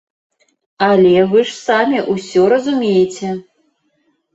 Але 0.87 1.13
вы 1.35 1.39
ж 1.51 1.55
самі 1.67 2.03
ўсё 2.13 2.41
разумееце! 2.59 3.41